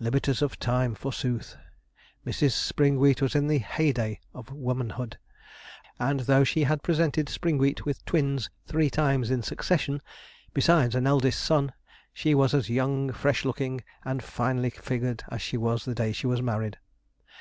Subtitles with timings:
[0.00, 1.56] Liberties of time, forsooth!
[2.26, 2.50] Mrs.
[2.50, 5.16] Springwheat was in the heighday of womanhood;
[6.00, 10.02] and though she had presented Springwheat with twins three times in succession,
[10.52, 11.72] besides an eldest son,
[12.12, 16.26] she was as young, fresh looking, and finely figured as she was the day she
[16.26, 16.78] was married.